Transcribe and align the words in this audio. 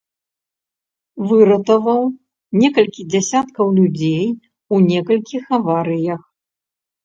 Выратаваў 1.31 2.01
некалькі 2.63 3.07
дзясяткаў 3.11 3.67
людзей 3.79 4.27
у 4.73 4.83
некалькіх 4.91 5.43
аварыях. 5.63 6.21